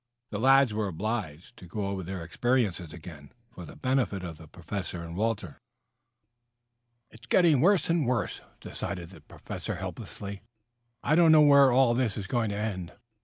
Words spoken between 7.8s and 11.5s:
and worse," decided the Professor helplessly. "I don't know